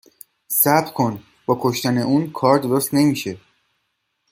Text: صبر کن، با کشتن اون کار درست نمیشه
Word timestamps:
صبر 0.49 0.89
کن، 0.91 1.23
با 1.45 1.57
کشتن 1.61 1.97
اون 1.97 2.31
کار 2.31 2.59
درست 2.59 2.93
نمیشه 2.93 3.37